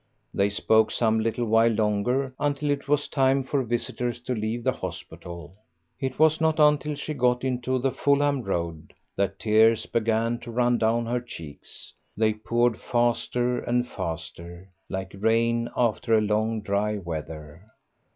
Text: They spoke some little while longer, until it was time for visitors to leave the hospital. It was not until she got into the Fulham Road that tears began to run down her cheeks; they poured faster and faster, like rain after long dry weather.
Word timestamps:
They 0.33 0.49
spoke 0.49 0.89
some 0.89 1.19
little 1.19 1.45
while 1.45 1.69
longer, 1.69 2.33
until 2.39 2.71
it 2.71 2.87
was 2.87 3.07
time 3.07 3.43
for 3.43 3.61
visitors 3.61 4.19
to 4.21 4.33
leave 4.33 4.63
the 4.63 4.71
hospital. 4.71 5.53
It 5.99 6.17
was 6.17 6.41
not 6.41 6.59
until 6.59 6.95
she 6.95 7.13
got 7.13 7.43
into 7.43 7.77
the 7.77 7.91
Fulham 7.91 8.41
Road 8.41 8.93
that 9.15 9.37
tears 9.37 9.85
began 9.85 10.39
to 10.39 10.49
run 10.49 10.79
down 10.79 11.05
her 11.05 11.21
cheeks; 11.21 11.93
they 12.17 12.33
poured 12.33 12.79
faster 12.81 13.59
and 13.59 13.87
faster, 13.87 14.69
like 14.89 15.11
rain 15.19 15.69
after 15.77 16.19
long 16.19 16.61
dry 16.61 16.97
weather. 16.97 17.61